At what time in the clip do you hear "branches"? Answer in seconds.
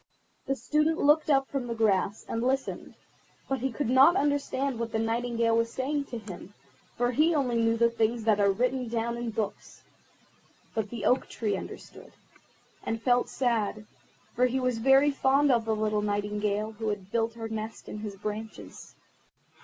18.15-18.95